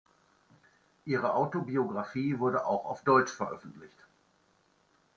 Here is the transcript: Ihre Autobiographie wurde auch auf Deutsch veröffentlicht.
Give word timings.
Ihre 1.05 1.35
Autobiographie 1.35 2.39
wurde 2.39 2.65
auch 2.65 2.85
auf 2.85 3.03
Deutsch 3.03 3.29
veröffentlicht. 3.33 3.99